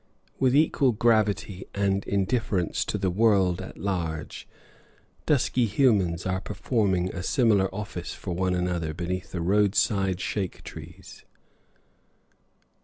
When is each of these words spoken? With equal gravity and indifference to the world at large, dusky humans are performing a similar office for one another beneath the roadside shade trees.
With 0.39 0.55
equal 0.55 0.93
gravity 0.93 1.65
and 1.75 2.03
indifference 2.05 2.85
to 2.85 2.97
the 2.97 3.11
world 3.11 3.61
at 3.61 3.77
large, 3.77 4.47
dusky 5.27 5.67
humans 5.67 6.25
are 6.25 6.41
performing 6.41 7.13
a 7.13 7.21
similar 7.21 7.69
office 7.71 8.11
for 8.11 8.33
one 8.33 8.55
another 8.55 8.95
beneath 8.95 9.31
the 9.31 9.41
roadside 9.41 10.19
shade 10.19 10.53
trees. 10.63 11.23